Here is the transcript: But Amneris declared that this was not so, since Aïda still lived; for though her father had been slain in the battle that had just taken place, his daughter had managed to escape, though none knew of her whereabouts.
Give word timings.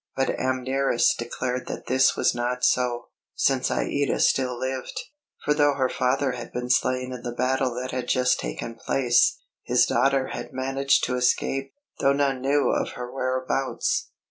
But 0.15 0.29
Amneris 0.39 1.13
declared 1.15 1.67
that 1.67 1.85
this 1.85 2.15
was 2.15 2.33
not 2.33 2.65
so, 2.65 3.09
since 3.35 3.69
Aïda 3.69 4.19
still 4.19 4.57
lived; 4.59 4.99
for 5.45 5.53
though 5.53 5.75
her 5.75 5.89
father 5.89 6.31
had 6.31 6.51
been 6.51 6.71
slain 6.71 7.13
in 7.13 7.21
the 7.21 7.31
battle 7.35 7.75
that 7.79 7.91
had 7.91 8.07
just 8.07 8.39
taken 8.39 8.73
place, 8.73 9.37
his 9.61 9.85
daughter 9.85 10.29
had 10.29 10.53
managed 10.53 11.03
to 11.03 11.13
escape, 11.17 11.75
though 11.99 12.13
none 12.13 12.41
knew 12.41 12.71
of 12.71 12.93
her 12.93 13.13
whereabouts. 13.13 14.09